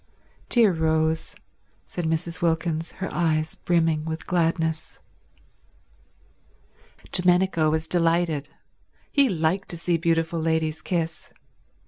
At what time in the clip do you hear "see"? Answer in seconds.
9.77-9.97